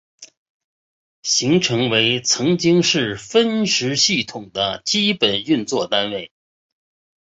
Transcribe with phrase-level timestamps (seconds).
[1.21, 6.31] 行程为曾经是分时系统的基本运作单位。